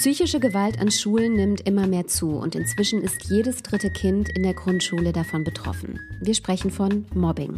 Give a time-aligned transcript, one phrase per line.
[0.00, 4.42] Psychische Gewalt an Schulen nimmt immer mehr zu und inzwischen ist jedes dritte Kind in
[4.42, 6.00] der Grundschule davon betroffen.
[6.22, 7.54] Wir sprechen von Mobbing.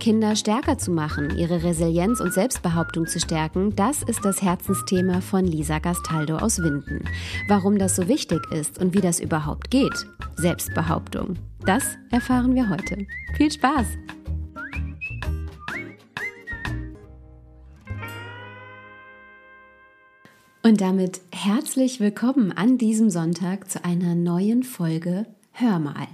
[0.00, 5.44] Kinder stärker zu machen, ihre Resilienz und Selbstbehauptung zu stärken, das ist das Herzensthema von
[5.44, 7.04] Lisa Gastaldo aus Winden.
[7.46, 13.06] Warum das so wichtig ist und wie das überhaupt geht, Selbstbehauptung, das erfahren wir heute.
[13.36, 13.86] Viel Spaß!
[20.62, 26.06] Und damit herzlich willkommen an diesem Sonntag zu einer neuen Folge Hör mal,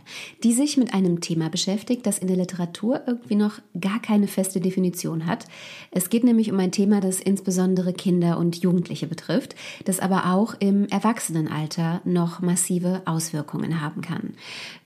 [0.43, 4.59] die sich mit einem Thema beschäftigt, das in der Literatur irgendwie noch gar keine feste
[4.59, 5.45] Definition hat.
[5.91, 10.55] Es geht nämlich um ein Thema, das insbesondere Kinder und Jugendliche betrifft, das aber auch
[10.61, 14.33] im Erwachsenenalter noch massive Auswirkungen haben kann.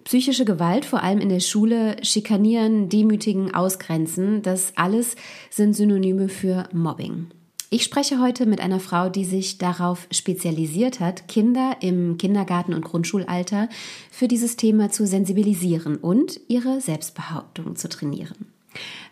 [0.03, 5.15] Psychische Gewalt, vor allem in der Schule, schikanieren, demütigen, ausgrenzen, das alles
[5.51, 7.29] sind Synonyme für Mobbing.
[7.71, 12.83] Ich spreche heute mit einer Frau, die sich darauf spezialisiert hat, Kinder im Kindergarten- und
[12.83, 13.69] Grundschulalter
[14.11, 18.47] für dieses Thema zu sensibilisieren und ihre Selbstbehauptung zu trainieren.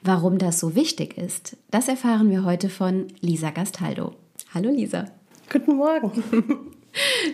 [0.03, 4.15] Warum das so wichtig ist, das erfahren wir heute von Lisa Gastaldo.
[4.55, 5.05] Hallo Lisa.
[5.53, 6.13] Guten Morgen.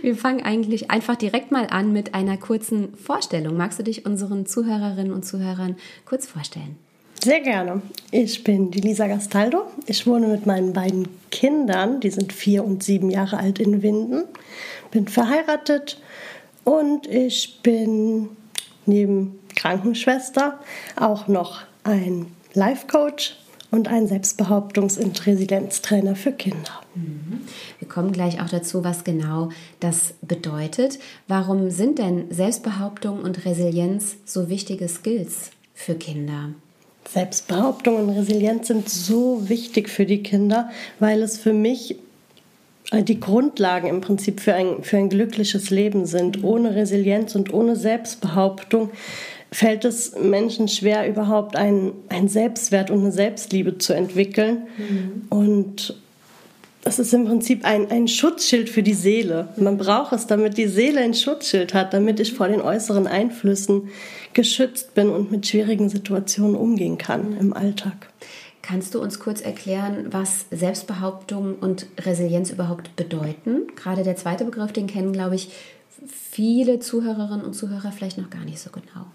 [0.03, 3.57] Wir fangen eigentlich einfach direkt mal an mit einer kurzen Vorstellung.
[3.57, 6.79] Magst du dich unseren Zuhörerinnen und Zuhörern kurz vorstellen?
[7.25, 7.83] Sehr gerne.
[8.11, 9.67] Ich bin die Lisa Gastaldo.
[9.87, 14.25] Ich wohne mit meinen beiden Kindern, die sind vier und sieben Jahre alt in Winden,
[14.91, 16.01] bin verheiratet
[16.65, 18.31] und ich bin
[18.87, 20.59] neben Krankenschwester
[20.97, 23.37] auch noch ein Life Coach
[23.71, 26.81] und ein Selbstbehauptungs- und Resilienztrainer für Kinder.
[26.97, 27.43] Mhm.
[27.79, 30.99] Wir kommen gleich auch dazu, was genau das bedeutet.
[31.29, 36.51] Warum sind denn Selbstbehauptung und Resilienz so wichtige Skills für Kinder?
[37.13, 41.97] Selbstbehauptung und Resilienz sind so wichtig für die Kinder, weil es für mich
[42.91, 46.43] äh, die Grundlagen im Prinzip für ein, für ein glückliches Leben sind.
[46.43, 48.91] Ohne Resilienz und ohne Selbstbehauptung
[49.51, 54.63] fällt es Menschen schwer, überhaupt einen, einen Selbstwert und eine Selbstliebe zu entwickeln.
[54.79, 55.27] Mhm.
[55.29, 55.95] Und
[56.85, 59.49] es ist im Prinzip ein, ein Schutzschild für die Seele.
[59.57, 63.91] Man braucht es, damit die Seele ein Schutzschild hat, damit ich vor den äußeren Einflüssen
[64.33, 68.09] geschützt bin und mit schwierigen Situationen umgehen kann im Alltag.
[68.63, 73.67] Kannst du uns kurz erklären, was Selbstbehauptung und Resilienz überhaupt bedeuten?
[73.77, 75.51] Gerade der zweite Begriff, den kennen, glaube ich,
[76.09, 79.07] viele Zuhörerinnen und Zuhörer vielleicht noch gar nicht so genau.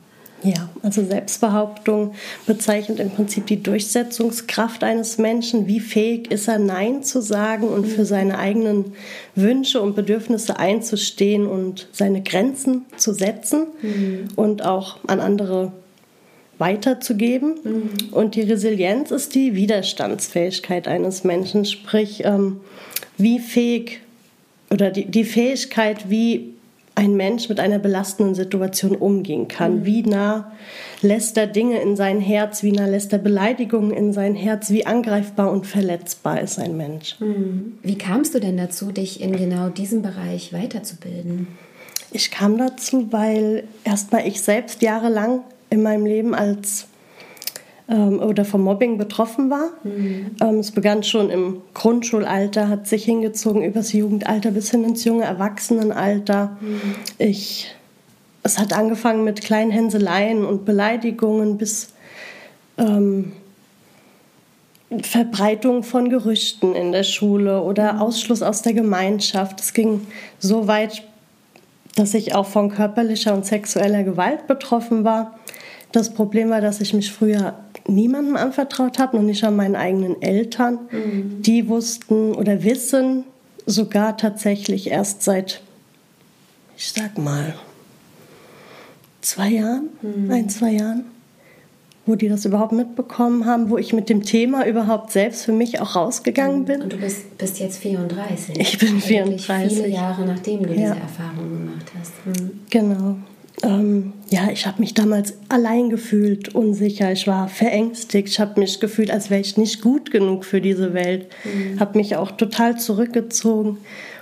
[0.43, 2.13] Ja, also Selbstbehauptung
[2.45, 5.67] bezeichnet im Prinzip die Durchsetzungskraft eines Menschen.
[5.67, 8.93] Wie fähig ist er, Nein zu sagen und für seine eigenen
[9.35, 14.27] Wünsche und Bedürfnisse einzustehen und seine Grenzen zu setzen mhm.
[14.35, 15.71] und auch an andere
[16.59, 17.55] weiterzugeben.
[17.63, 17.89] Mhm.
[18.11, 22.61] Und die Resilienz ist die Widerstandsfähigkeit eines Menschen, sprich, ähm,
[23.17, 24.01] wie fähig
[24.69, 26.56] oder die, die Fähigkeit, wie
[26.97, 29.81] ein Mensch mit einer belastenden Situation umgehen kann.
[29.81, 29.85] Mhm.
[29.85, 30.51] Wie nah
[31.03, 34.87] lässt er Dinge in sein Herz, wie nah lässt er Beleidigungen in sein Herz, wie
[34.87, 37.15] angreifbar und verletzbar ist ein Mensch.
[37.19, 37.77] Mhm.
[37.83, 41.47] Wie kamst du denn dazu, dich in genau diesem Bereich weiterzubilden?
[42.11, 46.87] Ich kam dazu, weil erstmal ich selbst jahrelang in meinem Leben als
[47.89, 49.69] ähm, oder vom Mobbing betroffen war.
[49.83, 50.31] Mhm.
[50.41, 55.23] Ähm, es begann schon im Grundschulalter, hat sich hingezogen übers Jugendalter bis hin ins junge
[55.23, 56.57] Erwachsenenalter.
[56.59, 56.95] Mhm.
[57.17, 57.73] Ich,
[58.43, 61.93] es hat angefangen mit kleinen Hänseleien und Beleidigungen bis
[62.77, 63.31] ähm,
[65.01, 67.99] Verbreitung von Gerüchten in der Schule oder mhm.
[67.99, 69.59] Ausschluss aus der Gemeinschaft.
[69.59, 70.07] Es ging
[70.39, 71.03] so weit,
[71.95, 75.37] dass ich auch von körperlicher und sexueller Gewalt betroffen war.
[75.91, 77.55] Das Problem war, dass ich mich früher
[77.87, 80.79] niemandem anvertraut habe, noch nicht an meinen eigenen Eltern.
[80.91, 81.41] Mhm.
[81.41, 83.23] Die wussten oder wissen
[83.65, 85.62] sogar tatsächlich erst seit,
[86.77, 87.56] ich sag mal,
[89.21, 90.31] zwei Jahren, mhm.
[90.31, 91.06] ein, zwei Jahren,
[92.06, 95.81] wo die das überhaupt mitbekommen haben, wo ich mit dem Thema überhaupt selbst für mich
[95.81, 96.65] auch rausgegangen mhm.
[96.65, 96.81] bin.
[96.81, 98.59] Und du bist, bist jetzt 34.
[98.59, 99.77] Ich bin 34.
[99.77, 100.75] Viele Jahre nachdem du ja.
[100.75, 102.25] diese Erfahrung gemacht hast.
[102.25, 102.59] Mhm.
[102.69, 103.17] Genau
[103.63, 107.12] ähm, ja, ich habe mich damals allein gefühlt, unsicher.
[107.12, 108.27] Ich war verängstigt.
[108.30, 111.27] Ich habe mich gefühlt, als wäre ich nicht gut genug für diese Welt.
[111.44, 111.80] Mhm.
[111.80, 113.77] Habe mich auch total zurückgezogen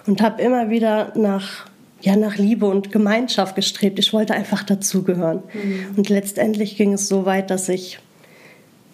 [0.08, 1.68] und habe immer wieder nach
[2.02, 4.00] ja nach Liebe und Gemeinschaft gestrebt.
[4.00, 5.42] Ich wollte einfach dazugehören.
[5.54, 5.98] Mhm.
[5.98, 8.00] Und letztendlich ging es so weit, dass ich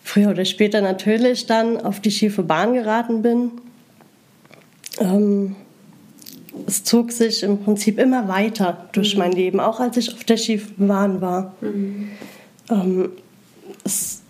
[0.03, 3.51] früher oder später natürlich dann auf die schiefe Bahn geraten bin.
[4.99, 5.55] Ähm,
[6.67, 9.19] es zog sich im Prinzip immer weiter durch mhm.
[9.19, 11.53] mein Leben, auch als ich auf der schiefen Bahn war.
[11.61, 12.09] Mhm.
[12.69, 13.09] Ähm,
[13.83, 14.21] es,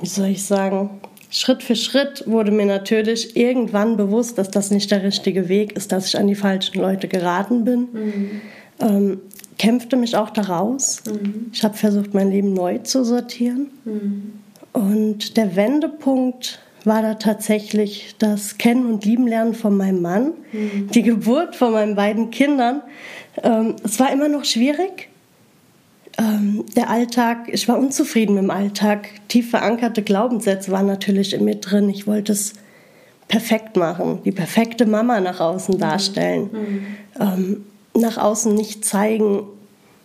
[0.00, 0.90] wie soll ich sagen,
[1.30, 5.90] Schritt für Schritt wurde mir natürlich irgendwann bewusst, dass das nicht der richtige Weg ist,
[5.90, 7.80] dass ich an die falschen Leute geraten bin.
[7.80, 8.40] Mhm.
[8.80, 9.20] Ähm,
[9.58, 11.02] kämpfte mich auch daraus.
[11.06, 11.50] Mhm.
[11.52, 13.70] Ich habe versucht, mein Leben neu zu sortieren.
[13.84, 14.32] Mhm.
[14.72, 20.88] Und der Wendepunkt war da tatsächlich das Kennen und Lieben lernen von meinem Mann, mhm.
[20.92, 22.82] die Geburt von meinen beiden Kindern.
[23.42, 25.08] Ähm, es war immer noch schwierig,
[26.18, 29.08] ähm, der Alltag, ich war unzufrieden mit dem Alltag.
[29.28, 31.88] Tief verankerte Glaubenssätze waren natürlich in mir drin.
[31.88, 32.54] Ich wollte es
[33.28, 36.50] perfekt machen, die perfekte Mama nach außen darstellen.
[36.52, 36.86] Mhm.
[37.18, 37.64] Ähm,
[37.94, 39.44] nach außen nicht zeigen,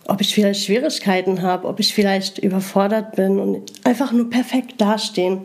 [0.06, 5.42] ob ich vielleicht Schwierigkeiten habe, ob ich vielleicht überfordert bin und einfach nur perfekt dastehen.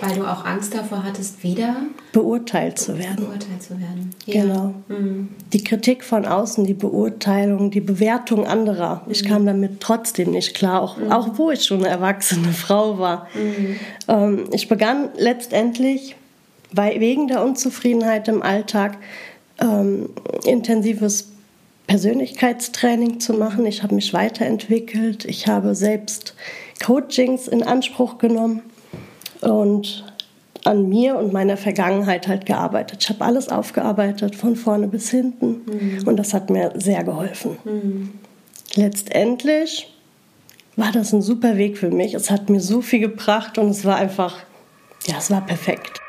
[0.00, 1.74] Weil du auch Angst davor hattest, wieder
[2.12, 3.16] beurteilt zu werden.
[3.16, 4.10] Beurteilt zu werden.
[4.24, 4.42] Ja.
[4.42, 4.74] Genau.
[4.86, 5.30] Mhm.
[5.52, 9.02] Die Kritik von außen, die Beurteilung, die Bewertung anderer.
[9.04, 9.12] Mhm.
[9.12, 11.10] Ich kam damit trotzdem nicht klar, auch, mhm.
[11.10, 13.26] auch wo ich schon eine erwachsene Frau war.
[13.34, 13.76] Mhm.
[14.06, 16.14] Ähm, ich begann letztendlich,
[16.70, 18.98] weil, wegen der Unzufriedenheit im Alltag,
[19.60, 20.10] ähm,
[20.44, 21.32] intensives
[21.88, 23.66] Persönlichkeitstraining zu machen.
[23.66, 25.24] Ich habe mich weiterentwickelt.
[25.24, 26.34] Ich habe selbst
[26.84, 28.62] Coachings in Anspruch genommen
[29.44, 30.04] und
[30.64, 33.02] an mir und meiner Vergangenheit halt gearbeitet.
[33.02, 35.60] Ich habe alles aufgearbeitet, von vorne bis hinten.
[35.66, 36.08] Mhm.
[36.08, 37.58] Und das hat mir sehr geholfen.
[37.64, 38.12] Mhm.
[38.74, 39.92] Letztendlich
[40.76, 42.14] war das ein super Weg für mich.
[42.14, 44.38] Es hat mir so viel gebracht und es war einfach,
[45.06, 46.00] ja, es war perfekt.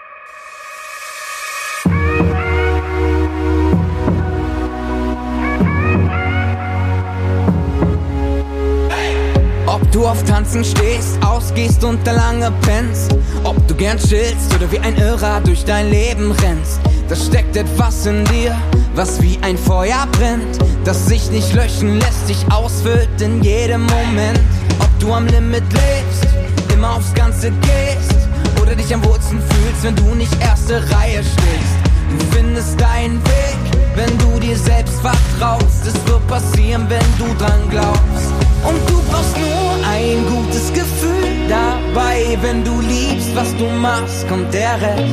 [10.15, 13.15] Auf Tanzen stehst, ausgehst und da lange pennst.
[13.44, 16.79] Ob du gern chillst oder wie ein Irrer durch dein Leben rennst.
[17.09, 18.56] Da steckt etwas in dir,
[18.94, 20.59] was wie ein Feuer brennt.
[20.85, 24.39] Das sich nicht löschen lässt, sich ausfüllt in jedem Moment.
[24.79, 26.33] Ob du am Limit lebst,
[26.73, 28.15] immer aufs Ganze gehst.
[28.62, 31.75] Oder dich am Wurzeln fühlst, wenn du nicht erste Reihe stehst.
[32.17, 33.57] Du findest deinen Weg,
[33.95, 35.85] wenn du dir selbst vertraust.
[35.85, 38.35] Es wird passieren, wenn du dran glaubst.
[38.67, 42.38] Und du brauchst nur ein gutes Gefühl dabei.
[42.41, 45.03] Wenn du liebst, was du machst, kommt der Rest.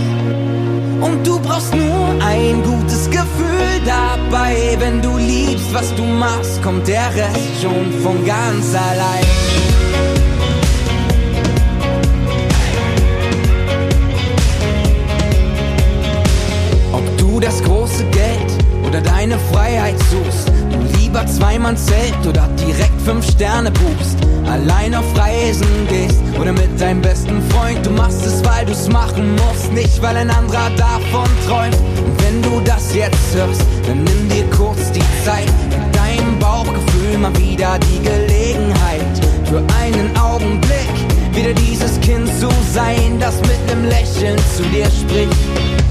[1.00, 4.76] Und du brauchst nur ein gutes Gefühl dabei.
[4.78, 9.26] Wenn du liebst, was du machst, kommt der Rest schon von ganz allein.
[16.92, 18.50] Ob du das große Geld
[18.86, 20.51] oder deine Freiheit suchst,
[21.12, 24.16] lieber zweimal Zelt oder direkt fünf Sterne buchst,
[24.46, 29.36] allein auf Reisen gehst oder mit deinem besten Freund, du machst es, weil du's machen
[29.36, 31.76] musst, nicht weil ein anderer davon träumt.
[32.04, 37.18] Und wenn du das jetzt hörst, dann nimm dir kurz die Zeit, mit deinem Bauchgefühl
[37.18, 40.88] mal wieder die Gelegenheit für einen Augenblick
[41.34, 45.36] wieder dieses Kind zu sein, das mit nem Lächeln zu dir spricht.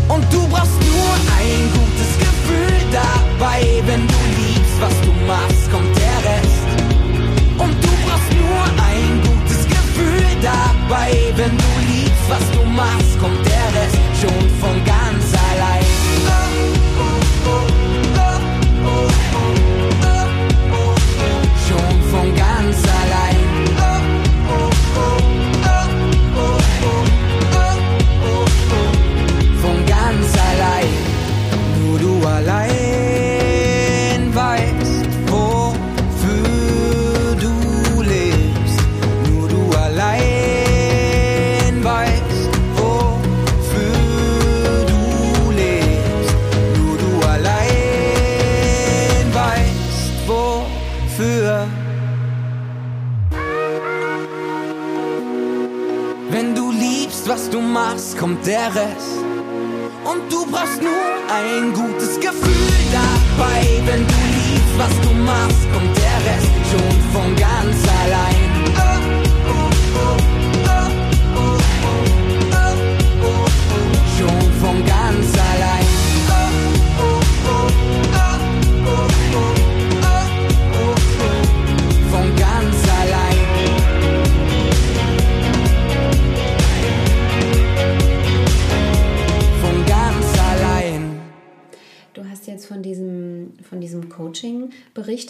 [0.08, 4.41] Und du brauchst nur ein gutes Gefühl dabei, wenn du
[4.82, 6.01] was du machst, kommt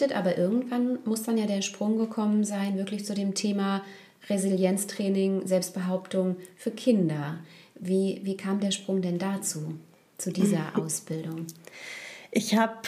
[0.02, 3.82] Berichtet, aber irgendwann muss dann ja der Sprung gekommen sein, wirklich zu dem Thema
[4.28, 7.38] Resilienztraining, Selbstbehauptung für Kinder.
[7.76, 9.74] Wie, wie kam der Sprung denn dazu,
[10.18, 11.46] zu dieser Ausbildung?
[12.30, 12.78] Ich habe,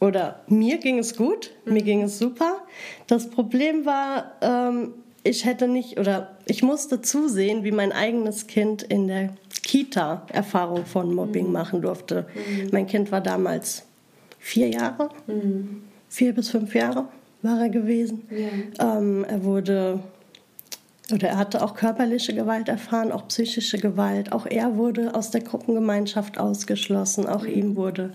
[0.00, 1.72] oder mir ging es gut, mhm.
[1.74, 2.62] mir ging es super.
[3.06, 8.82] Das Problem war, ähm, ich hätte nicht, oder ich musste zusehen, wie mein eigenes Kind
[8.82, 11.52] in der Kita Erfahrung von Mobbing mhm.
[11.52, 12.26] machen durfte.
[12.34, 12.68] Mhm.
[12.72, 13.84] Mein Kind war damals
[14.38, 15.84] vier Jahre, mhm.
[16.12, 17.06] Vier bis fünf Jahre
[17.40, 18.28] war er gewesen.
[18.30, 18.98] Ja.
[18.98, 20.00] Ähm, er wurde
[21.12, 24.32] oder er hatte auch körperliche Gewalt erfahren, auch psychische Gewalt.
[24.32, 27.26] Auch er wurde aus der Gruppengemeinschaft ausgeschlossen.
[27.26, 28.14] Auch ihm wurde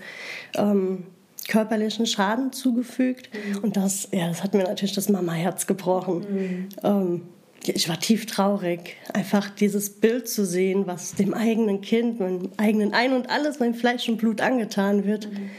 [0.55, 1.03] ähm,
[1.47, 3.29] körperlichen Schaden zugefügt.
[3.33, 3.57] Mhm.
[3.59, 6.19] Und das, ja, das hat mir natürlich das Mama-Herz gebrochen.
[6.19, 6.69] Mhm.
[6.83, 7.21] Ähm,
[7.65, 12.93] ich war tief traurig, einfach dieses Bild zu sehen, was dem eigenen Kind, meinem eigenen
[12.93, 15.29] Ein und alles, mein Fleisch und Blut angetan wird.
[15.29, 15.49] Mhm.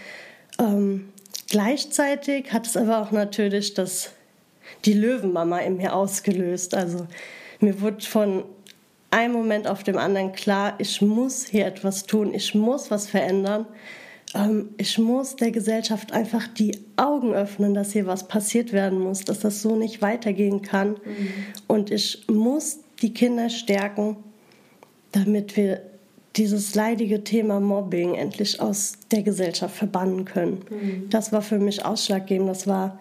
[0.58, 1.08] Ähm,
[1.48, 4.12] gleichzeitig hat es aber auch natürlich das
[4.84, 6.74] die Löwenmama in mir ausgelöst.
[6.74, 7.06] Also
[7.60, 8.44] mir wurde von
[9.10, 13.66] einem Moment auf dem anderen klar, ich muss hier etwas tun, ich muss was verändern.
[14.34, 19.20] Ähm, ich muss der Gesellschaft einfach die Augen öffnen, dass hier was passiert werden muss,
[19.24, 20.90] dass das so nicht weitergehen kann.
[20.90, 21.32] Mhm.
[21.66, 24.16] Und ich muss die Kinder stärken,
[25.12, 25.80] damit wir
[26.38, 30.64] dieses leidige Thema Mobbing endlich aus der Gesellschaft verbannen können.
[30.70, 31.10] Mhm.
[31.10, 32.48] Das war für mich ausschlaggebend.
[32.48, 32.98] Das war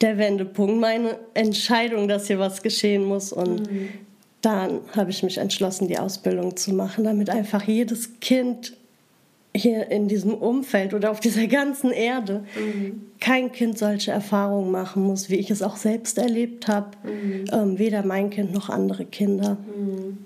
[0.00, 3.32] der Wendepunkt, meine Entscheidung, dass hier was geschehen muss.
[3.32, 3.88] Und mhm.
[4.40, 8.76] dann habe ich mich entschlossen, die Ausbildung zu machen, damit einfach jedes Kind
[9.54, 13.02] hier in diesem Umfeld oder auf dieser ganzen Erde mhm.
[13.20, 16.96] kein Kind solche Erfahrungen machen muss, wie ich es auch selbst erlebt habe.
[17.04, 17.44] Mhm.
[17.52, 19.58] Ähm, weder mein Kind noch andere Kinder.
[19.76, 20.18] Mhm.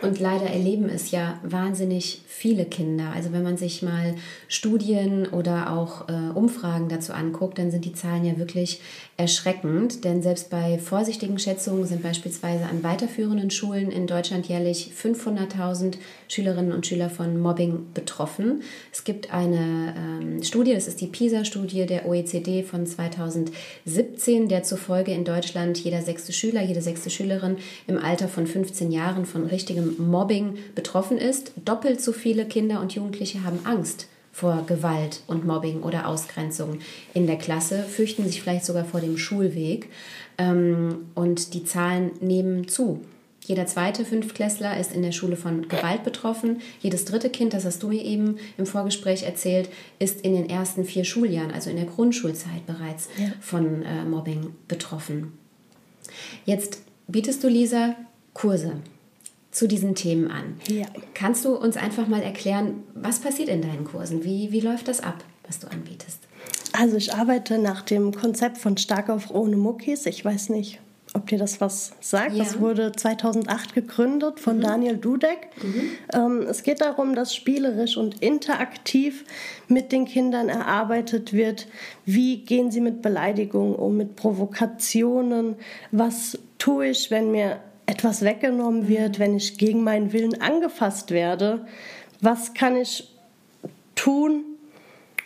[0.00, 3.10] Und leider erleben es ja wahnsinnig viele Kinder.
[3.16, 4.14] Also wenn man sich mal
[4.46, 8.80] Studien oder auch äh, Umfragen dazu anguckt, dann sind die Zahlen ja wirklich
[9.16, 10.04] erschreckend.
[10.04, 15.94] Denn selbst bei vorsichtigen Schätzungen sind beispielsweise an weiterführenden Schulen in Deutschland jährlich 500.000
[16.28, 18.62] Schülerinnen und Schüler von Mobbing betroffen.
[18.92, 25.12] Es gibt eine ähm, Studie, das ist die PISA-Studie der OECD von 2017, der zufolge
[25.12, 27.56] in Deutschland jeder sechste Schüler, jede sechste Schülerin
[27.88, 31.52] im Alter von 15 Jahren von richtigem Mobbing betroffen ist.
[31.64, 36.78] Doppelt so viele Kinder und Jugendliche haben Angst vor Gewalt und Mobbing oder Ausgrenzung
[37.12, 39.90] in der Klasse, fürchten sich vielleicht sogar vor dem Schulweg.
[40.38, 43.00] Ähm, und die Zahlen nehmen zu.
[43.44, 46.60] Jeder zweite Fünftklässler ist in der Schule von Gewalt betroffen.
[46.80, 50.84] Jedes dritte Kind, das hast du mir eben im Vorgespräch erzählt, ist in den ersten
[50.84, 53.32] vier Schuljahren, also in der Grundschulzeit bereits ja.
[53.40, 55.32] von äh, Mobbing betroffen.
[56.44, 57.96] Jetzt bietest du, Lisa,
[58.34, 58.74] Kurse
[59.50, 60.60] zu diesen Themen an.
[60.68, 60.86] Ja.
[61.14, 64.24] Kannst du uns einfach mal erklären, was passiert in deinen Kursen?
[64.24, 66.20] Wie, wie läuft das ab, was du anbietest?
[66.72, 70.06] Also ich arbeite nach dem Konzept von Stark auf ohne Muckis.
[70.06, 70.80] Ich weiß nicht,
[71.14, 72.34] ob dir das was sagt.
[72.34, 72.44] Ja.
[72.44, 74.62] Das wurde 2008 gegründet von mhm.
[74.62, 75.48] Daniel Dudek.
[75.62, 75.90] Mhm.
[76.12, 79.24] Ähm, es geht darum, dass spielerisch und interaktiv
[79.66, 81.66] mit den Kindern erarbeitet wird,
[82.04, 85.56] wie gehen sie mit Beleidigungen um, mit Provokationen,
[85.90, 91.66] was tue ich, wenn mir etwas weggenommen wird, wenn ich gegen meinen Willen angefasst werde.
[92.20, 93.08] Was kann ich
[93.94, 94.44] tun,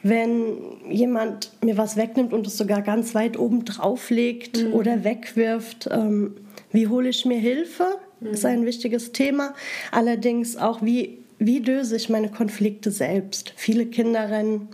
[0.05, 0.57] wenn
[0.89, 4.75] jemand mir was wegnimmt und es sogar ganz weit oben drauf legt mhm.
[4.75, 5.89] oder wegwirft?
[5.91, 6.37] Ähm,
[6.71, 7.99] wie hole ich mir Hilfe?
[8.21, 8.29] Mhm.
[8.29, 9.55] Ist ein wichtiges Thema.
[9.91, 13.53] Allerdings auch, wie, wie löse ich meine Konflikte selbst?
[13.57, 14.69] Viele Kinder rennen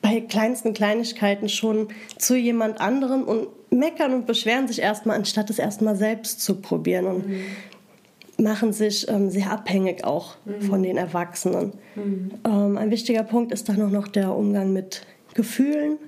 [0.00, 5.58] bei kleinsten Kleinigkeiten schon zu jemand anderem und meckern und beschweren sich erstmal, anstatt es
[5.58, 8.44] erstmal selbst zu probieren und mhm.
[8.44, 10.62] machen sich ähm, sehr abhängig auch mhm.
[10.62, 11.72] von den Erwachsenen.
[11.94, 12.30] Mhm.
[12.44, 15.02] Ähm, ein wichtiger Punkt ist dann auch noch der Umgang mit
[15.34, 15.98] Gefühlen.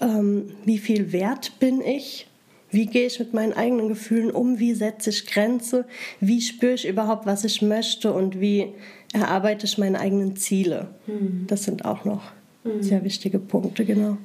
[0.00, 2.28] Ähm, wie viel wert bin ich?
[2.70, 4.58] Wie gehe ich mit meinen eigenen Gefühlen um?
[4.58, 5.86] Wie setze ich Grenze?
[6.20, 8.12] Wie spüre ich überhaupt, was ich möchte?
[8.12, 8.72] Und wie
[9.12, 10.88] erarbeite ich meine eigenen Ziele?
[11.06, 11.44] Mhm.
[11.46, 12.32] Das sind auch noch.
[12.80, 14.16] Sehr wichtige Punkte, genau.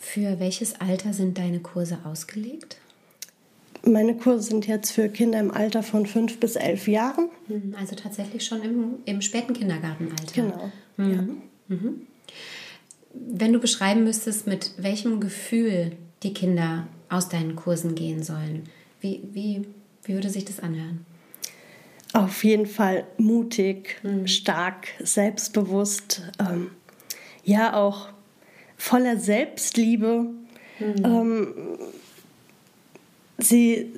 [0.00, 2.78] Für welches Alter sind deine Kurse ausgelegt?
[3.84, 7.28] Meine Kurse sind jetzt für Kinder im Alter von fünf bis elf Jahren.
[7.48, 10.32] Mhm, also tatsächlich schon im, im späten Kindergartenalter.
[10.34, 10.72] Genau.
[10.96, 11.12] Mhm.
[11.68, 11.76] Ja.
[11.76, 12.06] Mhm.
[13.14, 18.64] Wenn du beschreiben müsstest, mit welchem Gefühl die Kinder aus deinen Kursen gehen sollen,
[19.00, 19.66] wie, wie,
[20.04, 21.06] wie würde sich das anhören?
[22.12, 24.26] Auf jeden Fall mutig, mhm.
[24.26, 26.70] stark, selbstbewusst, ähm,
[27.44, 28.08] ja auch
[28.78, 30.26] voller Selbstliebe.
[30.78, 31.04] Mhm.
[31.04, 31.54] Ähm,
[33.36, 33.92] sie,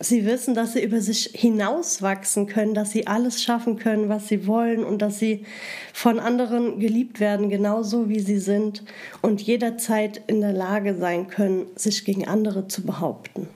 [0.00, 4.46] sie wissen, dass sie über sich hinauswachsen können, dass sie alles schaffen können, was sie
[4.46, 5.46] wollen und dass sie
[5.94, 8.82] von anderen geliebt werden, genauso wie sie sind
[9.22, 13.48] und jederzeit in der Lage sein können, sich gegen andere zu behaupten.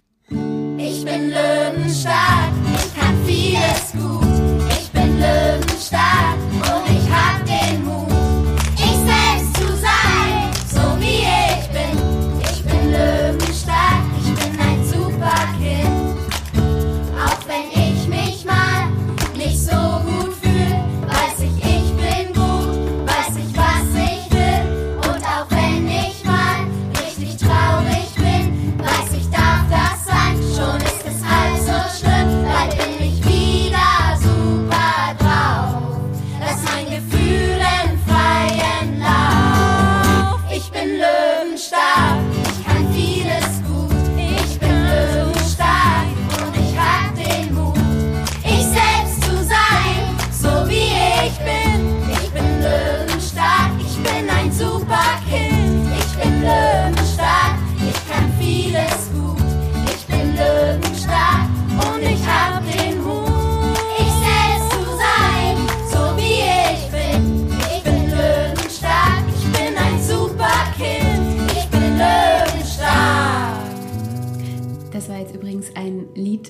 [0.79, 4.71] Ich bin löwenstark, ich kann vieles gut.
[4.71, 6.44] Ich bin löwenstark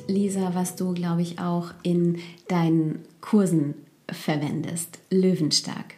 [0.08, 3.74] Lisa, was du, glaube ich, auch in deinen Kursen
[4.10, 4.98] verwendest.
[5.10, 5.94] Löwenstark.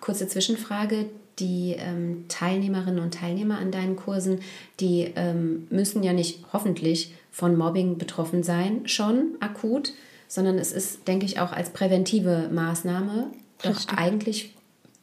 [0.00, 1.06] Kurze Zwischenfrage.
[1.38, 4.40] Die ähm, Teilnehmerinnen und Teilnehmer an deinen Kursen,
[4.80, 9.92] die ähm, müssen ja nicht hoffentlich von Mobbing betroffen sein, schon akut,
[10.28, 13.26] sondern es ist, denke ich, auch als präventive Maßnahme
[13.62, 14.54] doch eigentlich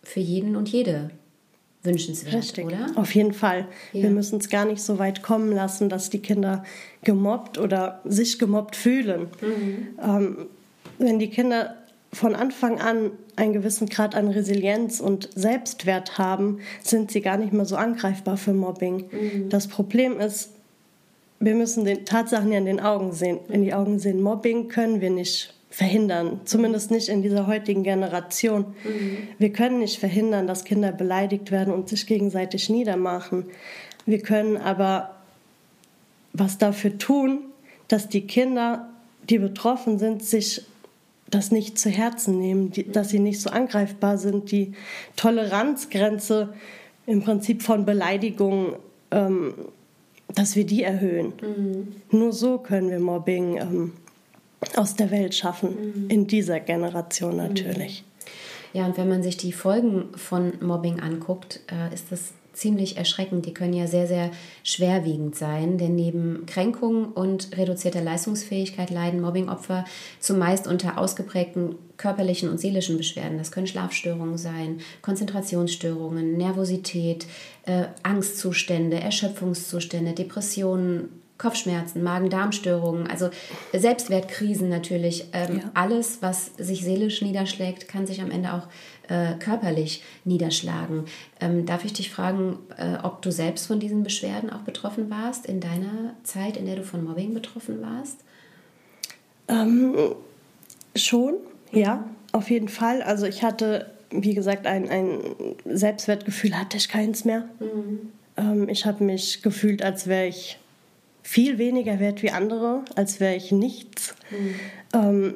[0.02, 1.12] für jeden und jede
[1.84, 2.92] wünschenswert, Richtig, oder?
[2.96, 3.68] auf jeden Fall.
[3.92, 4.04] Ja.
[4.04, 6.63] Wir müssen es gar nicht so weit kommen lassen, dass die Kinder
[7.04, 9.28] gemobbt oder sich gemobbt fühlen.
[10.02, 10.48] Ähm,
[10.98, 11.75] wenn die Kinder
[12.13, 17.52] von Anfang an einen gewissen Grad an Resilienz und Selbstwert haben, sind sie gar nicht
[17.54, 19.50] mehr so angreifbar für Mobbing.
[19.50, 20.52] Das Problem ist,
[21.40, 23.40] wir müssen den Tatsachen ja in den Augen sehen.
[23.50, 28.76] In die Augen sehen, Mobbing können wir nicht verhindern, zumindest nicht in dieser heutigen Generation.
[29.39, 33.45] Wir können nicht verhindern, dass Kinder beleidigt werden und sich gegenseitig niedermachen.
[34.06, 35.15] Wir können aber
[36.32, 37.39] was dafür tun,
[37.88, 38.88] dass die Kinder,
[39.28, 40.62] die betroffen sind, sich
[41.32, 44.74] das nicht zu Herzen nehmen, die, dass sie nicht so angreifbar sind, die
[45.15, 46.54] Toleranzgrenze
[47.08, 48.76] im Prinzip von Beleidigungen,
[49.10, 49.56] ähm,
[50.36, 51.34] dass wir die erhöhen.
[52.12, 53.93] Nur so können wir Mobbing ähm,
[54.76, 58.04] aus der Welt schaffen, in dieser Generation natürlich.
[58.73, 63.45] Ja, und wenn man sich die Folgen von Mobbing anguckt, äh, ist das ziemlich erschreckend.
[63.45, 64.32] Die können ja sehr, sehr
[64.63, 69.86] schwerwiegend sein, denn neben Kränkung und reduzierter Leistungsfähigkeit leiden Mobbingopfer
[70.19, 73.38] zumeist unter ausgeprägten körperlichen und seelischen Beschwerden.
[73.38, 77.26] Das können Schlafstörungen sein, Konzentrationsstörungen, Nervosität,
[77.65, 83.29] äh, Angstzustände, Erschöpfungszustände, Depressionen, Kopfschmerzen, Magen-Darm-Störungen, also
[83.73, 85.25] Selbstwertkrisen natürlich.
[85.34, 85.71] Ähm, Ja.
[85.75, 88.67] Alles, was sich seelisch niederschlägt, kann sich am Ende auch
[89.10, 91.03] äh, körperlich niederschlagen.
[91.41, 95.45] Ähm, darf ich dich fragen, äh, ob du selbst von diesen Beschwerden auch betroffen warst
[95.45, 98.17] in deiner Zeit, in der du von Mobbing betroffen warst?
[100.95, 101.34] Schon,
[101.71, 103.01] ja, auf jeden Fall.
[103.03, 105.19] Also ich hatte, wie gesagt, ein, ein
[105.65, 107.49] Selbstwertgefühl hatte ich keins mehr.
[108.38, 110.58] Ähm, ich habe mich gefühlt, als wäre ich
[111.24, 114.14] viel weniger wert wie andere, als wäre ich nichts.
[114.94, 115.36] Ähm,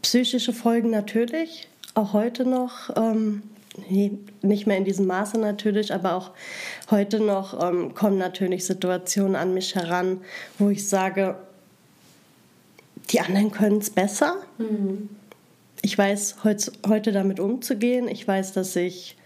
[0.00, 2.96] psychische Folgen natürlich, auch heute noch.
[2.96, 3.42] Ähm,
[3.88, 4.12] nee,
[4.42, 6.30] nicht mehr in diesem Maße natürlich, aber auch
[6.90, 10.20] heute noch ähm, kommen natürlich Situationen an mich heran,
[10.58, 11.36] wo ich sage,
[13.10, 14.36] die anderen können es besser.
[15.82, 18.06] Ich weiß heutz, heute damit umzugehen.
[18.06, 19.16] Ich weiß, dass ich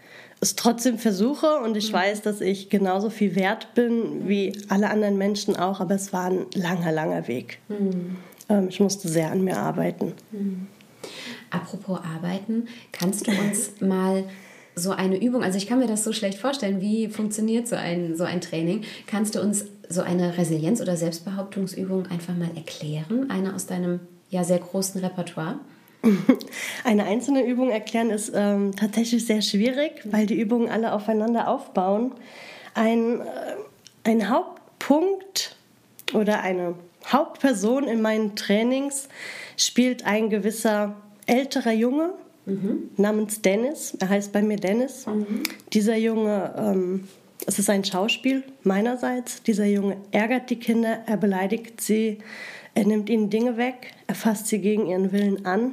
[0.44, 5.16] es trotzdem versuche und ich weiß, dass ich genauso viel wert bin wie alle anderen
[5.16, 7.58] Menschen auch, aber es war ein langer, langer Weg.
[8.48, 10.12] Ähm, ich musste sehr an mir arbeiten.
[11.50, 14.24] Apropos Arbeiten, kannst du uns mal
[14.76, 18.16] so eine Übung, also ich kann mir das so schlecht vorstellen, wie funktioniert so ein,
[18.16, 18.82] so ein Training?
[19.06, 23.30] Kannst du uns so eine Resilienz- oder Selbstbehauptungsübung einfach mal erklären?
[23.30, 25.60] Eine aus deinem ja sehr großen Repertoire?
[26.84, 32.12] Eine einzelne Übung erklären ist ähm, tatsächlich sehr schwierig, weil die Übungen alle aufeinander aufbauen.
[32.74, 33.24] Ein, äh,
[34.04, 35.56] ein Hauptpunkt
[36.12, 36.74] oder eine
[37.06, 39.08] Hauptperson in meinen Trainings
[39.56, 42.10] spielt ein gewisser älterer Junge
[42.96, 43.96] namens Dennis.
[44.00, 45.06] Er heißt bei mir Dennis.
[45.72, 47.08] Dieser Junge, ähm,
[47.46, 49.42] es ist ein Schauspiel meinerseits.
[49.42, 52.18] Dieser Junge ärgert die Kinder, er beleidigt sie,
[52.74, 55.72] er nimmt ihnen Dinge weg, er fasst sie gegen ihren Willen an.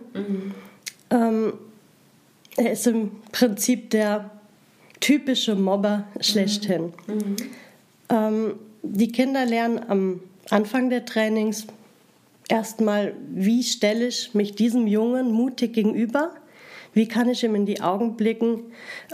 [1.10, 1.54] Ähm,
[2.58, 4.30] er ist im Prinzip der
[5.00, 6.94] typische Mobber schlechthin.
[8.10, 11.68] Ähm, die Kinder lernen am Anfang der Trainings
[12.48, 16.32] erstmal, wie stelle ich mich diesem Jungen mutig gegenüber?
[16.94, 18.64] Wie kann ich ihm in die Augen blicken?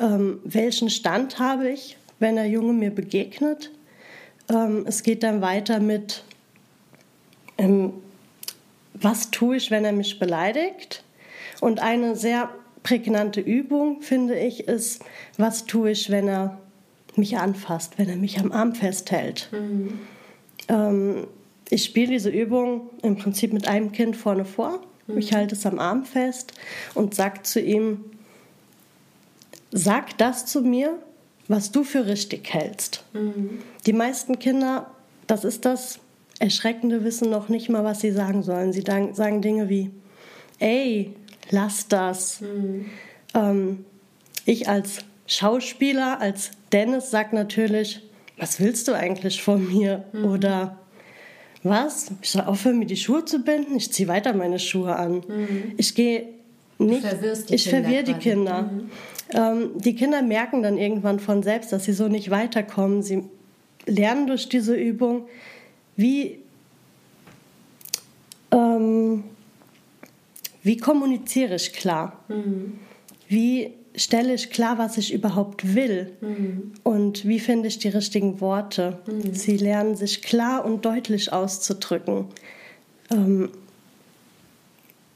[0.01, 3.71] Ähm, welchen Stand habe ich, wenn der Junge mir begegnet?
[4.49, 6.23] Ähm, es geht dann weiter mit,
[7.57, 7.93] ähm,
[8.93, 11.03] was tue ich, wenn er mich beleidigt?
[11.61, 12.49] Und eine sehr
[12.83, 15.03] prägnante Übung, finde ich, ist,
[15.37, 16.57] was tue ich, wenn er
[17.15, 19.49] mich anfasst, wenn er mich am Arm festhält.
[19.51, 19.99] Mhm.
[20.67, 21.27] Ähm,
[21.69, 24.81] ich spiele diese Übung im Prinzip mit einem Kind vorne vor.
[25.07, 25.17] Mhm.
[25.17, 26.53] Ich halte es am Arm fest
[26.93, 28.05] und sage zu ihm,
[29.71, 30.97] sag das zu mir,
[31.47, 33.03] was du für richtig hältst.
[33.13, 33.59] Mhm.
[33.85, 34.91] Die meisten Kinder,
[35.27, 35.99] das ist das
[36.39, 38.73] Erschreckende, wissen noch nicht mal, was sie sagen sollen.
[38.73, 39.89] Sie sagen Dinge wie,
[40.59, 41.13] ey,
[41.49, 42.41] lass das.
[42.41, 42.85] Mhm.
[43.33, 43.85] Ähm,
[44.45, 48.01] ich als Schauspieler, als Dennis, sag natürlich,
[48.37, 50.05] was willst du eigentlich von mir?
[50.13, 50.25] Mhm.
[50.25, 50.77] Oder
[51.63, 52.11] was?
[52.21, 53.75] Ich soll aufhören, mir die Schuhe zu binden?
[53.75, 55.23] Ich ziehe weiter meine Schuhe an.
[55.27, 55.73] Mhm.
[55.77, 56.29] Ich gehe
[56.77, 57.03] nicht.
[57.49, 58.63] ich verwirre die Kinder.
[58.63, 58.89] Mhm.
[59.33, 63.01] Ähm, die Kinder merken dann irgendwann von selbst, dass sie so nicht weiterkommen.
[63.01, 63.23] Sie
[63.85, 65.27] lernen durch diese Übung,
[65.97, 66.39] wie,
[68.51, 69.23] ähm,
[70.63, 72.23] wie kommuniziere ich klar?
[72.29, 72.79] Mhm.
[73.27, 76.73] Wie stelle ich klar, was ich überhaupt will mhm.
[76.83, 78.99] und wie finde ich die richtigen Worte.
[79.07, 79.33] Mhm.
[79.33, 82.25] Sie lernen sich klar und deutlich auszudrücken.
[83.11, 83.49] Ähm,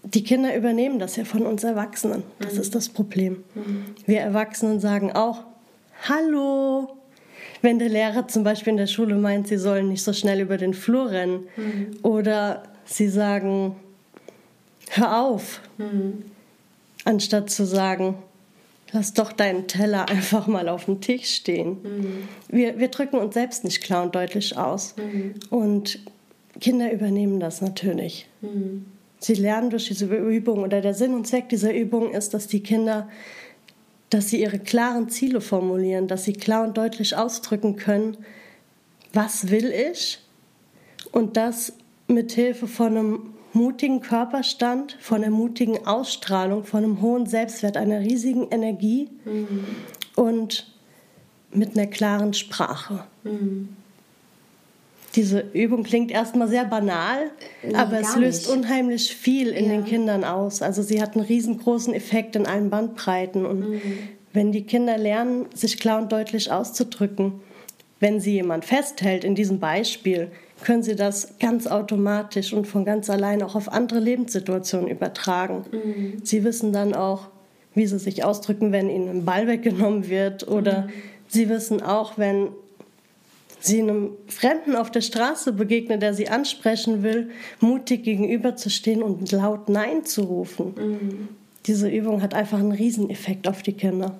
[0.03, 2.23] die Kinder übernehmen das ja von uns Erwachsenen.
[2.39, 2.61] Das mhm.
[2.61, 3.43] ist das Problem.
[3.53, 3.85] Mhm.
[4.07, 5.43] Wir Erwachsenen sagen auch
[6.09, 6.97] Hallo.
[7.61, 10.57] Wenn der Lehrer zum Beispiel in der Schule meint, sie sollen nicht so schnell über
[10.57, 11.47] den Flur rennen.
[11.55, 11.97] Mhm.
[12.03, 13.75] Oder sie sagen,
[14.89, 15.61] hör auf.
[15.77, 16.23] Mhm.
[17.05, 18.15] Anstatt zu sagen,
[18.91, 21.77] lass doch deinen Teller einfach mal auf dem Tisch stehen.
[21.83, 22.27] Mhm.
[22.49, 24.95] Wir, wir drücken uns selbst nicht klar und deutlich aus.
[24.97, 25.35] Mhm.
[25.49, 25.99] Und
[26.59, 28.27] Kinder übernehmen das natürlich.
[28.41, 28.85] Mhm.
[29.19, 32.61] Sie lernen durch diese Übung oder der Sinn und Zweck dieser Übung ist, dass die
[32.63, 33.07] Kinder,
[34.11, 38.17] dass sie ihre klaren Ziele formulieren, dass sie klar und deutlich ausdrücken können,
[39.13, 40.19] was will ich
[41.11, 41.73] und das
[42.07, 48.01] mit Hilfe von einem mutigen Körperstand, von einer mutigen Ausstrahlung, von einem hohen Selbstwert, einer
[48.01, 49.65] riesigen Energie mhm.
[50.15, 50.71] und
[51.53, 53.05] mit einer klaren Sprache.
[53.23, 53.69] Mhm.
[55.15, 57.31] Diese Übung klingt erstmal sehr banal,
[57.63, 58.57] nee, aber es löst nicht.
[58.57, 59.71] unheimlich viel in ja.
[59.71, 60.61] den Kindern aus.
[60.61, 63.45] Also sie hat einen riesengroßen Effekt in allen Bandbreiten.
[63.45, 63.81] Und mhm.
[64.31, 67.41] wenn die Kinder lernen, sich klar und deutlich auszudrücken,
[67.99, 70.31] wenn sie jemand festhält in diesem Beispiel,
[70.63, 75.65] können sie das ganz automatisch und von ganz allein auch auf andere Lebenssituationen übertragen.
[75.71, 76.13] Mhm.
[76.23, 77.27] Sie wissen dann auch,
[77.73, 80.89] wie sie sich ausdrücken, wenn ihnen ein Ball weggenommen wird oder mhm.
[81.27, 82.49] sie wissen auch, wenn
[83.61, 89.69] sie einem Fremden auf der Straße begegnen, der sie ansprechen will, mutig gegenüberzustehen und laut
[89.69, 90.73] Nein zu rufen.
[90.75, 91.27] Mhm.
[91.65, 94.19] Diese Übung hat einfach einen Rieseneffekt auf die Kinder.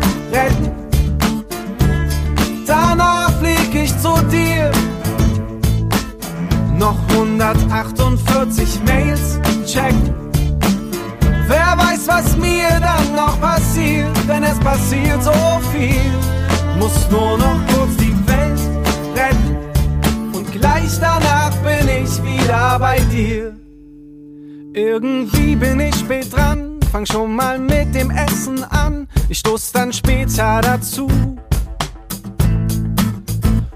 [0.31, 0.71] retten.
[2.65, 4.71] Danach flieg ich zu dir.
[6.77, 10.11] Noch 148 Mails checkt.
[11.47, 15.33] Wer weiß, was mir dann noch passiert, denn es passiert so
[15.71, 16.11] viel.
[16.79, 18.59] Muss nur noch kurz die Welt
[19.15, 19.57] retten.
[20.33, 23.53] Und gleich danach bin ich wieder bei dir.
[24.73, 29.93] Irgendwie bin ich spät dran fang schon mal mit dem Essen an, ich stoß dann
[29.93, 31.07] später dazu.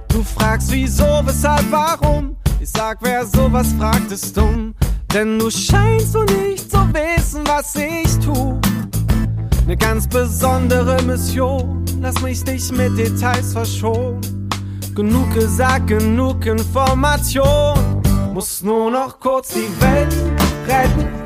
[0.10, 2.36] Du fragst wieso, weshalb, warum?
[2.60, 4.76] Ich sag, wer sowas fragt, ist dumm.
[5.14, 8.60] Denn du scheinst so nicht zu wissen, was ich tu.
[9.66, 14.50] Ne ganz besondere Mission, lass mich dich mit Details verschonen.
[14.94, 18.02] Genug gesagt, genug Information.
[18.34, 20.14] Muss nur noch kurz die Welt
[20.68, 21.25] retten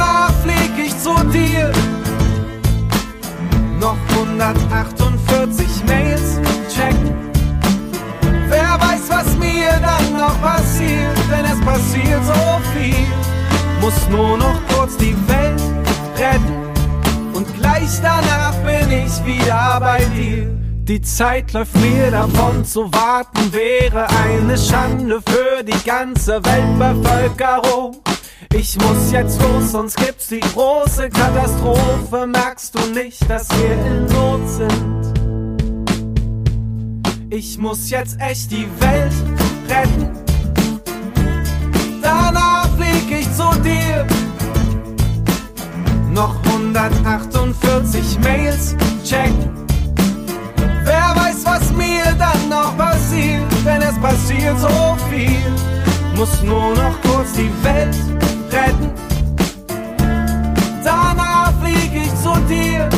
[0.00, 1.70] danach flieg ich zu dir.
[3.78, 6.40] Noch 148 Mails,
[6.74, 6.94] check.
[8.48, 13.06] Wer weiß, was mir dann noch passiert, denn es passiert so viel.
[13.80, 15.62] Muss nur noch kurz die Welt
[16.18, 20.48] retten und gleich danach bin ich wieder bei dir.
[20.82, 28.02] Die Zeit läuft mir davon, zu warten wäre eine Schande für die ganze Weltbevölkerung.
[28.54, 32.26] Ich muss jetzt los, sonst gibt's die große Katastrophe.
[32.26, 35.00] Merkst du nicht, dass wir in Not sind?
[37.30, 39.12] Ich muss jetzt echt die Welt
[39.68, 40.10] retten.
[42.02, 44.04] Danach flieg ich zu dir.
[46.12, 49.50] Noch 148 Mails checken.
[50.84, 55.40] Wer weiß, was mir dann noch passiert, denn es passiert so viel.
[56.16, 57.96] Muss nur noch kurz die Welt
[58.52, 58.90] retten.
[60.84, 62.88] Danach flieg ich zu dir.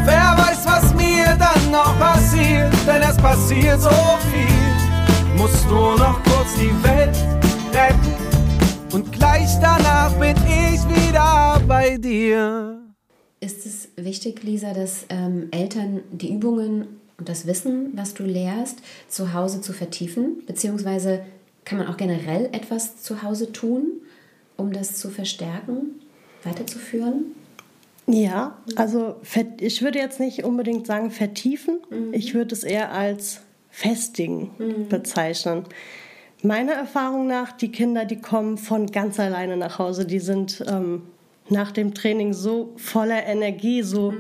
[0.05, 3.89] Wer weiß, was mir dann noch passiert, denn es passiert so
[4.31, 4.45] viel.
[5.37, 7.17] Muss nur noch kurz die Welt
[7.73, 8.15] retten.
[8.93, 12.74] Und gleich danach bin ich wieder bei dir.
[14.05, 19.63] Wichtig, Lisa, dass ähm, Eltern die Übungen und das Wissen, was du lehrst, zu Hause
[19.63, 20.43] zu vertiefen?
[20.47, 21.25] Beziehungsweise
[21.65, 24.03] kann man auch generell etwas zu Hause tun,
[24.59, 26.01] um das zu verstärken,
[26.43, 27.35] weiterzuführen?
[28.07, 29.17] Ja, also
[29.59, 31.79] ich würde jetzt nicht unbedingt sagen vertiefen,
[32.13, 33.41] ich würde es eher als
[33.71, 34.51] festigen
[34.91, 35.65] bezeichnen.
[36.43, 41.05] Meiner Erfahrung nach, die Kinder, die kommen von ganz alleine nach Hause, die sind ähm,
[41.49, 44.15] nach dem Training so voller Energie, so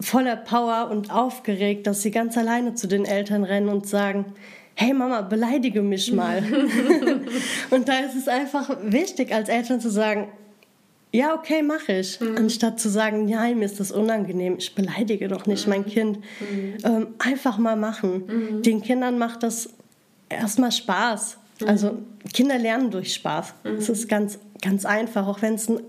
[0.00, 4.26] voller Power und aufgeregt, dass sie ganz alleine zu den Eltern rennen und sagen,
[4.74, 6.42] hey Mama, beleidige mich mal.
[7.70, 10.28] und da ist es einfach wichtig, als Eltern zu sagen,
[11.14, 12.18] ja, okay, mache ich.
[12.36, 16.20] Anstatt zu sagen, nein, mir ist das unangenehm, ich beleidige doch nicht mein Kind.
[16.84, 18.62] Ähm, einfach mal machen.
[18.62, 19.68] Den Kindern macht das
[20.30, 21.36] erstmal Spaß.
[21.66, 21.98] Also
[22.32, 23.52] Kinder lernen durch Spaß.
[23.76, 25.80] Es ist ganz, ganz einfach, auch wenn es ein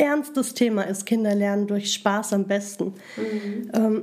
[0.00, 1.06] ernstes Thema ist.
[1.06, 2.94] Kinder lernen durch Spaß am besten.
[3.74, 4.02] Ähm,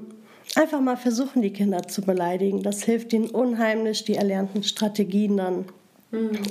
[0.56, 2.64] einfach mal versuchen, die Kinder zu beleidigen.
[2.64, 5.66] Das hilft ihnen unheimlich, die erlernten Strategien dann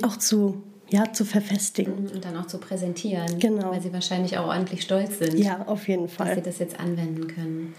[0.03, 1.93] auch zu, ja, zu verfestigen.
[2.13, 3.71] Und dann auch zu präsentieren, Genau.
[3.71, 5.39] weil sie wahrscheinlich auch ordentlich stolz sind.
[5.39, 6.35] Ja, auf jeden dass Fall.
[6.35, 7.73] sie das jetzt anwenden können.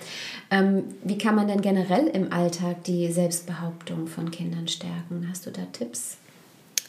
[0.50, 5.26] Ähm, wie kann man denn generell im Alltag die Selbstbehauptung von Kindern stärken?
[5.30, 6.16] Hast du da Tipps?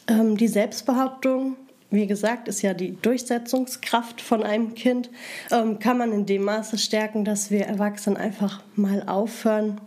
[0.08, 1.54] Ähm, die Selbstbehauptung,
[1.90, 5.10] wie gesagt, ist ja die Durchsetzungskraft von einem Kind,
[5.50, 9.80] ähm, kann man in dem Maße stärken, dass wir Erwachsenen einfach mal aufhören,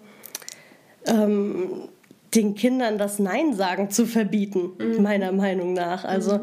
[1.06, 1.89] ähm,
[2.36, 6.04] den Kindern das Nein sagen zu verbieten, meiner Meinung nach.
[6.04, 6.42] Also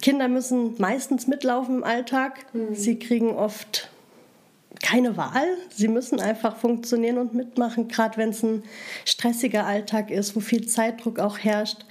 [0.00, 2.46] Kinder müssen meistens mitlaufen im Alltag.
[2.72, 3.88] Sie kriegen oft
[4.82, 5.46] keine Wahl.
[5.70, 8.64] Sie müssen einfach funktionieren und mitmachen, gerade wenn es ein
[9.04, 11.86] stressiger Alltag ist, wo viel Zeitdruck auch herrscht.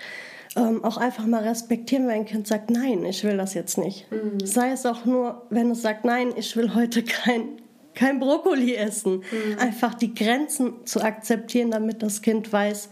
[0.56, 4.06] Ähm, auch einfach mal respektieren, wenn ein Kind sagt, nein, ich will das jetzt nicht.
[4.44, 7.62] Sei es auch nur, wenn es sagt, nein, ich will heute kein,
[7.96, 9.24] kein Brokkoli essen.
[9.58, 12.90] Einfach die Grenzen zu akzeptieren, damit das Kind weiß,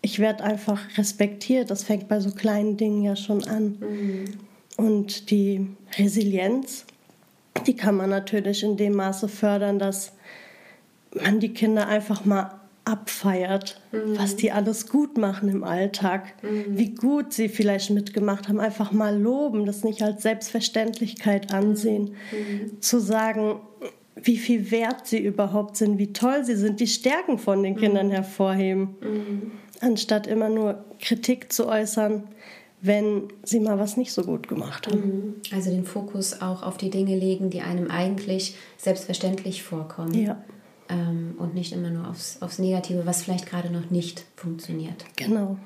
[0.00, 1.70] ich werde einfach respektiert.
[1.70, 3.78] Das fängt bei so kleinen Dingen ja schon an.
[4.76, 6.84] Und die Resilienz,
[7.66, 10.12] die kann man natürlich in dem Maße fördern, dass
[11.12, 17.34] man die Kinder einfach mal abfeiert, was die alles gut machen im Alltag, wie gut
[17.34, 22.14] sie vielleicht mitgemacht haben, einfach mal loben, das nicht als Selbstverständlichkeit ansehen,
[22.80, 23.60] zu sagen,
[24.16, 28.10] wie viel wert sie überhaupt sind, wie toll sie sind, die Stärken von den Kindern
[28.10, 28.96] hervorheben,
[29.80, 32.24] anstatt immer nur Kritik zu äußern,
[32.80, 35.34] wenn sie mal was nicht so gut gemacht haben.
[35.52, 40.14] Also den Fokus auch auf die Dinge legen, die einem eigentlich selbstverständlich vorkommen.
[40.14, 40.42] Ja.
[40.90, 45.04] Ähm, und nicht immer nur aufs, aufs Negative, was vielleicht gerade noch nicht funktioniert.
[45.16, 45.58] Genau.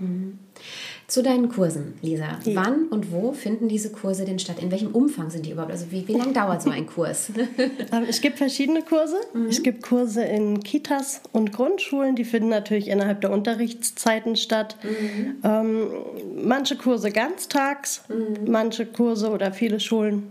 [1.07, 2.39] Zu deinen Kursen, Lisa.
[2.45, 2.57] Ja.
[2.57, 4.57] Wann und wo finden diese Kurse denn statt?
[4.61, 5.71] In welchem Umfang sind die überhaupt?
[5.71, 7.31] Also wie, wie lange dauert so ein Kurs?
[7.93, 9.17] Ähm, Ich gebe verschiedene Kurse.
[9.49, 12.17] Ich gebe Kurse in Kitas und Grundschulen.
[12.17, 14.77] Die finden natürlich innerhalb der Unterrichtszeiten statt.
[15.45, 15.87] Ähm,
[16.45, 18.03] manche Kurse ganztags,
[18.47, 20.25] manche Kurse oder viele Schulen,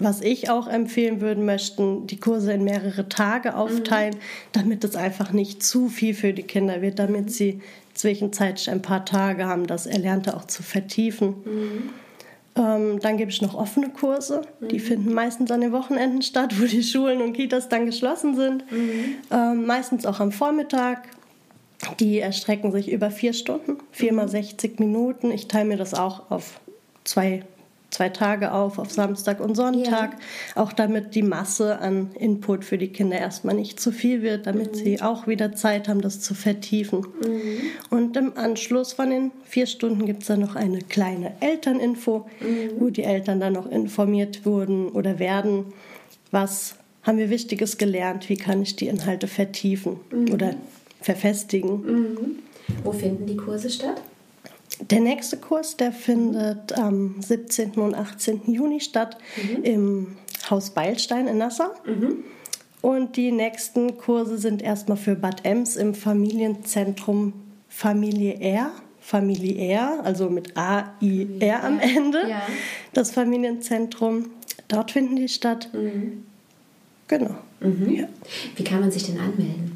[0.00, 4.16] was ich auch empfehlen würde, möchten die Kurse in mehrere Tage aufteilen,
[4.52, 7.60] damit es einfach nicht zu viel für die Kinder wird, damit sie
[7.94, 11.34] zwischenzeitlich ein paar Tage haben, das Erlernte auch zu vertiefen.
[12.56, 14.42] Ähm, dann gebe ich noch offene Kurse.
[14.60, 18.64] Die finden meistens an den Wochenenden statt, wo die Schulen und Kitas dann geschlossen sind.
[19.30, 21.08] Ähm, meistens auch am Vormittag.
[21.98, 25.30] Die erstrecken sich über vier Stunden, vier mal 60 Minuten.
[25.30, 26.60] Ich teile mir das auch auf
[27.04, 27.42] zwei
[27.90, 30.62] zwei Tage auf, auf Samstag und Sonntag, ja.
[30.62, 34.72] auch damit die Masse an Input für die Kinder erstmal nicht zu viel wird, damit
[34.72, 34.78] mhm.
[34.78, 37.00] sie auch wieder Zeit haben, das zu vertiefen.
[37.00, 37.60] Mhm.
[37.90, 42.80] Und im Anschluss von den vier Stunden gibt es dann noch eine kleine Elterninfo, mhm.
[42.80, 45.66] wo die Eltern dann noch informiert wurden oder werden,
[46.30, 50.32] was haben wir Wichtiges gelernt, wie kann ich die Inhalte vertiefen mhm.
[50.32, 50.54] oder
[51.00, 51.82] verfestigen.
[51.82, 52.38] Mhm.
[52.84, 54.02] Wo finden die Kurse statt?
[54.80, 57.72] Der nächste Kurs, der findet am 17.
[57.72, 58.52] und 18.
[58.52, 59.64] Juni statt mhm.
[59.64, 60.16] im
[60.48, 61.70] Haus Beilstein in Nassau.
[61.84, 62.24] Mhm.
[62.80, 67.34] Und die nächsten Kurse sind erstmal für Bad Ems im Familienzentrum
[67.68, 68.70] Familiär.
[69.00, 72.28] Familiär, also mit A-I-R am Ende.
[72.28, 72.42] Ja.
[72.92, 74.30] Das Familienzentrum.
[74.68, 75.70] Dort finden die statt.
[75.72, 76.24] Mhm.
[77.08, 77.34] Genau.
[77.60, 77.90] Mhm.
[77.92, 78.08] Ja.
[78.56, 79.69] Wie kann man sich denn anmelden?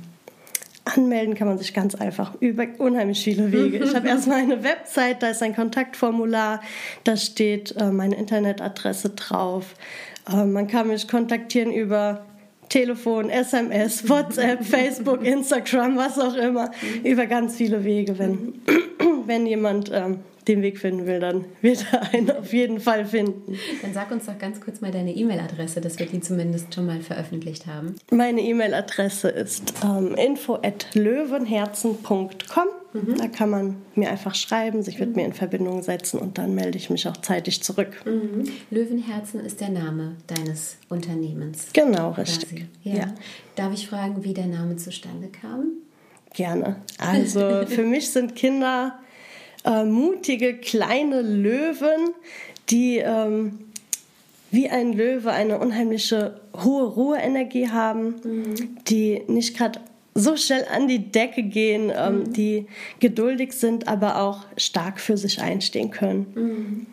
[0.85, 3.79] Anmelden kann man sich ganz einfach über unheimlich viele Wege.
[3.79, 6.61] Ich habe erstmal eine Website, da ist ein Kontaktformular,
[7.05, 9.75] da steht äh, meine Internetadresse drauf.
[10.31, 12.27] Äh, man kann mich kontaktieren über
[12.69, 16.71] Telefon, SMS, WhatsApp, Facebook, Instagram, was auch immer,
[17.03, 18.19] über ganz viele Wege.
[18.19, 18.61] Wenn,
[19.27, 23.57] wenn jemand ähm, den Weg finden will, dann wird er einen auf jeden Fall finden.
[23.83, 27.01] Dann sag uns doch ganz kurz mal deine E-Mail-Adresse, dass wir die zumindest schon mal
[27.01, 27.95] veröffentlicht haben.
[28.11, 32.69] Meine E-Mail-Adresse ist ähm, info@löwenherzen.com.
[32.95, 33.17] Mhm.
[33.17, 35.17] Da kann man mir einfach schreiben, sich mit mhm.
[35.17, 38.01] mir in Verbindung setzen und dann melde ich mich auch zeitig zurück.
[38.05, 38.45] Mhm.
[38.71, 41.71] Löwenherzen ist der Name deines Unternehmens.
[41.73, 42.67] Genau, richtig.
[42.85, 42.95] Ja.
[42.95, 43.15] ja.
[43.57, 45.73] Darf ich fragen, wie der Name zustande kam?
[46.35, 46.77] Gerne.
[46.99, 48.99] Also für mich sind Kinder
[49.65, 52.11] äh, mutige kleine Löwen,
[52.71, 53.59] die ähm,
[54.51, 58.55] wie ein Löwe eine unheimliche hohe Ruheenergie haben, mhm.
[58.87, 59.81] die nicht gerade
[60.15, 62.33] so schnell an die Decke gehen, ähm, mhm.
[62.33, 62.67] die
[63.01, 66.27] geduldig sind, aber auch stark für sich einstehen können.
[66.35, 66.87] Mhm.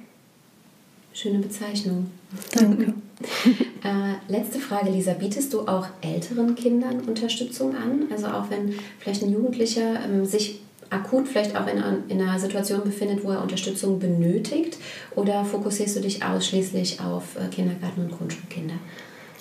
[1.13, 2.09] Schöne Bezeichnung.
[2.53, 2.93] Danke.
[3.83, 5.13] äh, letzte Frage, Lisa.
[5.13, 8.07] Bietest du auch älteren Kindern Unterstützung an?
[8.11, 12.83] Also auch wenn vielleicht ein Jugendlicher ähm, sich akut vielleicht auch in, in einer Situation
[12.83, 14.77] befindet, wo er Unterstützung benötigt?
[15.15, 18.75] Oder fokussierst du dich ausschließlich auf äh, Kindergarten- und Grundschulkinder?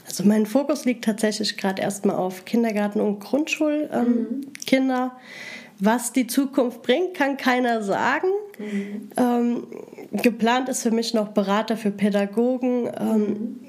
[0.07, 3.93] Also mein Fokus liegt tatsächlich gerade erstmal auf Kindergarten- und Grundschulkinder.
[3.93, 5.11] Ähm, mhm.
[5.83, 8.29] Was die Zukunft bringt, kann keiner sagen.
[8.59, 9.11] Mhm.
[9.17, 9.67] Ähm,
[10.13, 12.91] geplant ist für mich noch Berater für Pädagogen.
[12.99, 13.61] Ähm, mhm.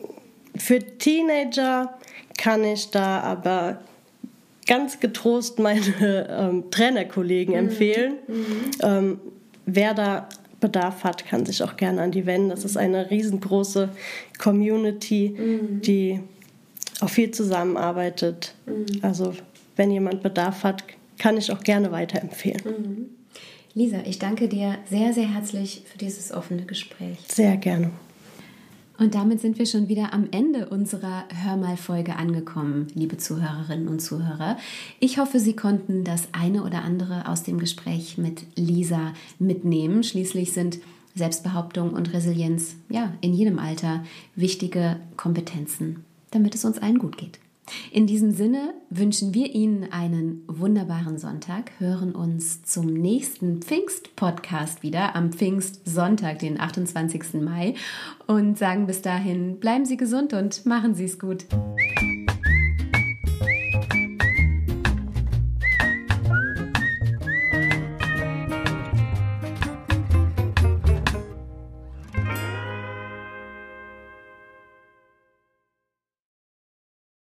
[0.58, 1.98] Für Teenager
[2.38, 3.80] kann ich da aber
[4.68, 7.60] ganz getrost meine ähm, Trainerkollegen mhm.
[7.60, 8.14] empfehlen.
[8.28, 8.72] Mhm.
[8.82, 9.20] Ähm,
[9.66, 12.50] wer da Bedarf hat, kann sich auch gerne an die wenden.
[12.50, 13.90] Das ist eine riesengroße
[14.38, 15.82] Community, mhm.
[15.82, 16.20] die
[17.02, 18.54] auch viel zusammenarbeitet.
[18.66, 18.86] Mhm.
[19.02, 19.34] Also
[19.76, 20.84] wenn jemand Bedarf hat,
[21.18, 22.62] kann ich auch gerne weiterempfehlen.
[22.64, 23.10] Mhm.
[23.74, 27.18] Lisa, ich danke dir sehr, sehr herzlich für dieses offene Gespräch.
[27.28, 27.92] Sehr gerne.
[29.02, 34.58] Und damit sind wir schon wieder am Ende unserer Hörmal-Folge angekommen, liebe Zuhörerinnen und Zuhörer.
[35.00, 40.04] Ich hoffe, Sie konnten das eine oder andere aus dem Gespräch mit Lisa mitnehmen.
[40.04, 40.78] Schließlich sind
[41.16, 44.04] Selbstbehauptung und Resilienz ja in jedem Alter
[44.36, 47.40] wichtige Kompetenzen, damit es uns allen gut geht.
[47.92, 55.16] In diesem Sinne wünschen wir Ihnen einen wunderbaren Sonntag, hören uns zum nächsten Pfingst-Podcast wieder
[55.16, 57.42] am Pfingstsonntag, den 28.
[57.42, 57.76] Mai
[58.28, 61.46] und sagen bis dahin, bleiben Sie gesund und machen Sie es gut.